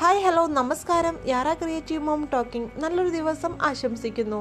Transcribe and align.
Hi 0.00 0.18
hello 0.24 0.42
നമസ്കാരം. 0.58 1.14
Yara 1.30 1.52
creative 1.60 2.02
mom 2.08 2.20
talking 2.32 2.68
നല്ലൊരു 2.82 3.10
ദിവസം 3.16 3.52
ആശംസിക്കുന്നു. 3.68 4.38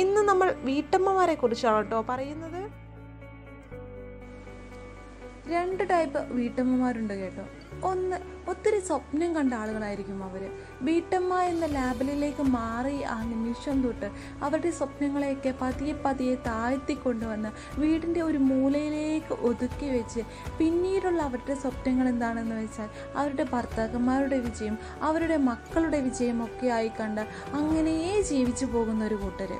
ഇന്ന് 0.00 0.22
നമ്മൾ 0.30 0.48
വീട്ടമ്മമാരെ 0.66 1.34
കുറിച്ചാണ് 1.42 1.78
കേട്ടോ 1.78 2.00
പറയുന്നത്. 2.10 2.60
രണ്ട് 5.54 5.82
ടൈപ്പ് 5.92 6.20
വീട്ടമ്മമാരുണ്ട് 6.38 7.14
കേട്ടോ. 7.22 7.46
ഒന്ന് 7.82 8.16
ഒത്തിരി 8.48 8.80
സ്വപ്നം 8.80 9.34
കണ്ട 9.34 9.54
ആളുകളായിരിക്കും 9.54 10.22
അവർ 10.22 10.50
വീട്ടമ്മ 10.82 11.40
എന്ന 11.42 11.66
ലാബിലേക്ക് 11.66 12.42
മാറി 12.42 13.02
ആ 13.02 13.22
നിമിഷം 13.22 13.82
തൊട്ട് 13.82 14.10
അവരുടെ 14.42 14.70
സ്വപ്നങ്ങളെയൊക്കെ 14.70 15.54
പതിയെ 15.60 15.92
പതിയെ 15.92 16.34
താഴ്ത്തിക്കൊണ്ടുവന്ന് 16.34 17.48
വീടിന്റെ 17.78 18.22
ഒരു 18.22 18.38
മൂലയിലേക്ക് 18.38 19.34
ഒതുക്കി 19.34 19.86
വെച്ച് 19.86 20.20
പിന്നീടുള്ള 20.58 21.22
അവരുടെ 21.22 21.54
സ്വപ്നങ്ങൾ 21.54 22.08
എന്താണെന്ന് 22.08 22.54
വെച്ചാൽ 22.54 22.88
അവരുടെ 23.16 23.44
ഭർത്താക്കന്മാരുടെ 23.44 24.38
വിജയം 24.38 24.78
അവരുടെ 25.00 25.36
മക്കളുടെ 25.36 26.00
വിജയം 26.00 26.44
ഒക്കെ 26.44 26.66
ആയി 26.66 26.88
കണ്ട് 27.00 27.20
അങ്ങനെയേ 27.52 28.22
ജീവിച്ചു 28.22 28.64
പോകുന്ന 28.64 29.04
ഒരു 29.04 29.14
കൂട്ടർ 29.14 29.52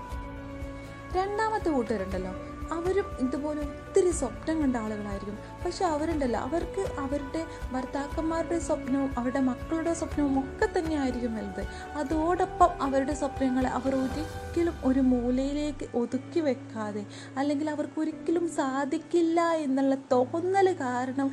രണ്ടാമത്തെ 1.13 1.71
കൂട്ടരുണ്ടല്ലോ. 1.71 2.56
അവരും 2.73 3.05
ഇതുപോലെ 3.21 3.61
ഒത്തിരി 3.61 4.11
സ്വപ്നം 4.11 4.61
കണ്ട 4.61 4.77
ആളുകളായിരിക്കും. 4.77 5.39
പക്ഷെ 5.65 5.85
അവരുണ്ടല്ലോ. 5.85 6.41
അവർക്ക് 6.41 7.01
അവരുടെ 7.01 7.45
ഭർത്താക്കന്മാരുടെ 7.73 8.59
സ്വപ്നവും 8.59 9.15
അവരുടെ 9.19 9.41
മക്കളുടെ 9.41 9.95
സ്വപ്നവും 9.95 10.39
ഒക്കെ 10.41 10.79
തന്നെ 10.79 10.97
ആയിരിക്കും 10.97 11.35
വലുത്. 11.35 11.67
അതോടൊപ്പം 11.99 12.83
അവരുടെ 12.83 13.15
സ്വപ്നങ്ങളെ 13.15 13.69
അവർ 13.69 13.95
ഒരിക്കലും 13.95 14.75
ഒരു 14.85 15.01
മൂലയിലേക്ക് 15.01 15.97
ഒതുക്കി 15.97 16.41
വെക്കാതെ 16.41 17.07
അല്ലെങ്കിൽ 17.37 17.71
അവർക്ക് 17.71 18.01
ഒരിക്കലും 18.01 18.49
സാധിക്കില്ല 18.49 19.41
എന്നുള്ള 19.41 19.95
തോന്നൽ 19.95 20.73
കാരണം 20.81 21.31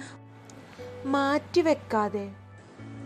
മാറ്റി 1.06 1.62
വെക്കാതെ 1.62 2.32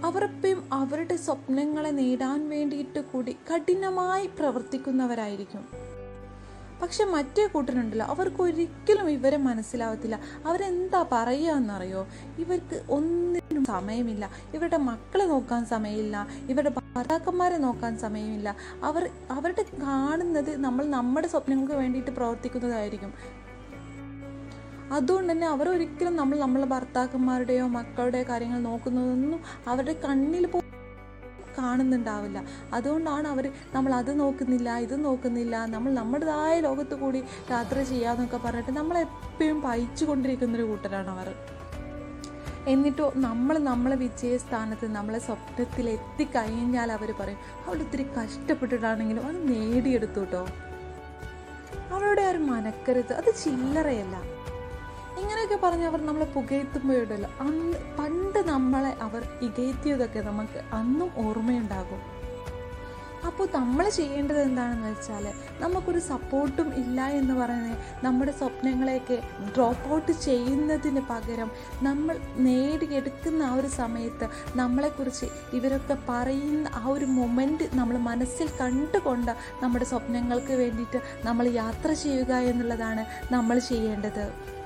അവരപ്പം 0.04 0.74
അവരുടെ 0.74 1.16
സ്വപ്നങ്ങളെ 1.16 1.90
നേടാൻ 1.90 2.50
വേണ്ടിയിട്ട് 2.50 3.00
കൂടി 3.00 3.38
കഠിനമായി 3.54 4.28
പ്രവർത്തിക്കുന്നവരായിരിക്കും. 4.28 5.87
പക്ഷെ 6.82 7.06
മറ്റേ 7.06 7.48
കൂട്ടരുണ്ടല്ലോ. 7.48 8.06
അവർക്ക് 8.06 8.42
ഒരിക്കലും 8.42 9.10
ഇവരെ 9.10 9.38
മനസ്സിലാവത്തില്ല. 9.38 10.20
അവരെന്താ 10.46 11.06
പറയുക 11.12 11.54
എന്നറിയോ 11.54 12.08
ഇവർക്ക് 12.38 12.86
ഒന്നിനും 12.90 13.66
സമയമില്ല. 13.66 14.30
ഇവരുടെ 14.54 14.78
മക്കളെ 14.78 15.26
നോക്കാൻ 15.26 15.66
സമയമില്ല. 15.66 16.28
ഇവരുടെ 16.50 16.72
ഭർത്താക്കന്മാരെ 16.96 17.58
നോക്കാൻ 17.58 17.98
സമയമില്ല. 17.98 18.56
അവർ 18.84 19.10
അവരുടെ 19.32 19.66
കാണുന്നത് 19.82 20.58
നമ്മൾ 20.58 20.86
നമ്മുടെ 20.86 21.28
സ്വപ്നങ്ങൾക്ക് 21.28 21.74
വേണ്ടിയിട്ട് 21.74 22.12
പ്രവർത്തിക്കുന്നതായിരിക്കും. 22.12 23.14
അതുകൊണ്ട് 24.92 25.34
തന്നെ 25.34 25.48
അവർ 25.48 25.70
ഒരിക്കലും 25.70 26.16
നമ്മൾ 26.16 26.40
നമ്മളെ 26.40 26.66
ഭർത്താക്കന്മാരുടെയോ 26.66 27.68
മക്കളുടെയോ 27.68 28.24
കാര്യങ്ങൾ 28.30 28.60
നോക്കുന്നതൊന്നും 28.62 29.40
അവരുടെ 29.68 29.94
കണ്ണിൽ 29.94 30.48
പോ 30.48 30.60
കാണുന്നുണ്ടാവില്ല. 31.58 32.40
അതുകൊണ്ടാണ് 32.74 33.28
അവർ 33.28 33.46
നമ്മൾ 33.76 33.94
അത് 33.94 34.20
നോക്കുന്നില്ല 34.20 34.78
ഇത് 34.78 35.06
നോക്കുന്നില്ല 35.06 35.66
നമ്മൾ 35.66 35.92
നമ്മുടേതായ 35.92 36.60
ലോകത്ത് 36.60 36.96
കൂടി 36.96 37.22
യാത്ര 37.52 37.78
ചെയ്യാന്നൊക്കെ 37.82 38.38
പറഞ്ഞിട്ട് 38.38 38.72
നമ്മളെപ്പോഴും 38.72 39.62
പയിച്ചു 39.62 40.06
കൊണ്ടിരിക്കുന്നൊരു 40.06 40.64
കൂട്ടരാണ് 40.64 41.12
അവർ. 41.18 41.30
എന്നിട്ടോ 42.72 43.06
നമ്മൾ 43.26 43.58
നമ്മളെ 43.72 43.96
വിജയസ്ഥാനത്ത് 43.96 44.88
നമ്മളെ 44.96 45.20
സ്വപ്നത്തിൽ 45.20 45.86
എത്തിക്കഴിഞ്ഞാൽ 45.90 46.90
അവർ 46.92 47.10
പറയും 47.20 47.40
അവൾ 47.66 47.78
ഒത്തിരി 47.84 48.06
കഷ്ടപ്പെട്ടിട്ടാണെങ്കിലും 48.18 49.28
അത് 49.28 49.38
നേടിയെടുത്തു 49.52 50.20
കേട്ടോ 50.20 50.42
അവളുടെ 51.92 52.24
ആ 52.28 52.32
ഒരു 52.32 52.38
മനക്കരുത് 52.50 53.14
അത് 53.14 53.30
ചില്ലറയല്ല. 53.44 54.16
ഇങ്ങനെയൊക്കെ 55.20 55.56
പറഞ്ഞ് 55.64 55.86
അവർ 55.86 56.06
നമ്മളെ 56.06 56.26
പുകയത്തുമ്പോഴല്ലോ 56.26 57.30
അന്ന് 57.40 57.78
പണ്ട് 58.00 58.40
നമ്മളെ 58.50 58.94
അവർ 59.02 59.24
ഇകയത്തിയതൊക്കെ 59.42 60.22
നമുക്ക് 60.22 60.60
അന്നും 60.74 61.10
ഓർമ്മയുണ്ടാകും. 61.26 62.02
അപ്പോൾ 63.28 63.48
നമ്മൾ 63.54 63.90
ചെയ്യേണ്ടത് 63.90 64.40
എന്താണെന്ന് 64.42 64.90
വെച്ചാൽ 64.90 65.26
നമുക്കൊരു 65.62 66.00
സപ്പോർട്ടും 66.00 66.68
ഇല്ല 66.82 67.08
എന്ന് 67.10 67.34
പറയുന്നത് 67.34 67.78
നമ്മുടെ 68.06 68.32
സ്വപ്നങ്ങളെയൊക്കെ 68.32 69.18
ഡ്രോപ്പ് 69.56 69.90
ഔട്ട് 69.94 70.12
ചെയ്യുന്നതിന് 70.12 71.02
പകരം 71.10 71.50
നമ്മൾ 71.82 72.16
നേടിയെടുക്കുന്ന 72.38 73.44
ആ 73.44 73.56
ഒരു 73.56 73.68
സമയത്ത് 73.68 74.28
നമ്മളെക്കുറിച്ച് 74.56 75.28
ഇവരൊക്കെ 75.54 75.98
പറയുന്ന 76.10 76.70
ആ 76.76 76.84
ഒരു 76.88 77.06
മൊമെന്റ് 77.06 77.68
നമ്മൾ 77.76 77.98
മനസ്സിൽ 77.98 78.50
കണ്ടുകൊണ്ട് 78.62 79.34
നമ്മുടെ 79.64 79.86
സ്വപ്നങ്ങൾക്ക് 79.86 80.54
വേണ്ടിയിട്ട് 80.54 81.02
നമ്മൾ 81.24 81.48
യാത്ര 81.54 81.92
ചെയ്യുക 81.94 82.34
എന്നുള്ളതാണ് 82.34 83.06
നമ്മൾ 83.32 83.60
ചെയ്യേണ്ടത്. 83.60 84.57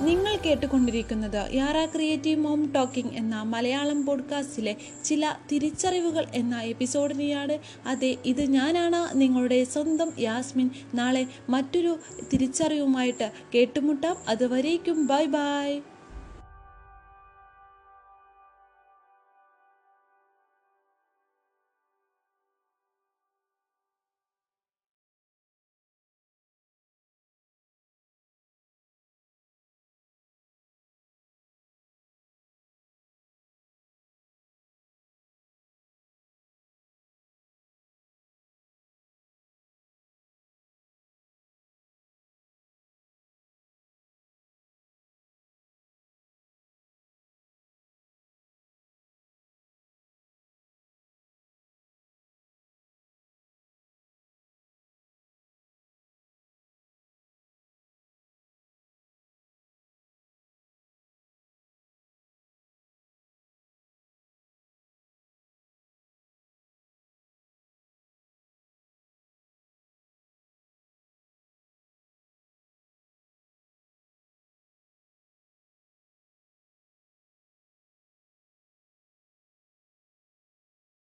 നിങ്ങൾ 0.00 0.36
കേട്ടുകൊണ്ടിരിക്കുന്നത് 0.36 1.54
യാറ 1.54 1.84
ക്രിയേറ്റീവ് 1.84 2.40
മോം 2.40 2.72
ടോക്കിംഗ് 2.72 3.12
എന്ന 3.14 3.42
മലയാളം 3.42 4.06
പോഡ്കാസ്റ്റിലെ 4.06 4.76
ചില 5.04 5.32
തിരിച്ചറിവുകൾ 5.52 6.26
എന്ന 6.34 6.60
എപ്പിസോഡിനെയാണ്. 6.60 7.58
അതെ 7.86 8.16
ഇത് 8.24 8.42
ഞാനാണ്. 8.42 9.20
നിങ്ങളുടെ 9.20 9.64
സ്വന്തം 9.64 10.12
യാസ്മിൻ. 10.18 10.70
നാളെ 10.94 11.26
മറ്റൊരു 11.48 11.98
തിരിച്ചറിവുമായിട്ട് 12.32 13.32
കേട്ടുമുട്ടാം. 13.54 14.16
അതുവരേക്കും 14.28 15.06
ബൈ 15.06 15.24
ബൈ. 15.24 15.80